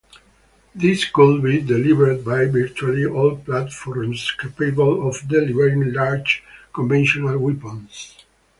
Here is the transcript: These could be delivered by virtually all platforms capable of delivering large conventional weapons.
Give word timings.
These 0.73 1.05
could 1.05 1.43
be 1.43 1.61
delivered 1.61 2.25
by 2.25 2.45
virtually 2.47 3.05
all 3.05 3.35
platforms 3.35 4.31
capable 4.31 5.07
of 5.07 5.27
delivering 5.27 5.93
large 5.93 6.41
conventional 6.73 7.37
weapons. 7.37 8.15